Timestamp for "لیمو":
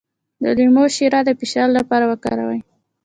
0.57-0.85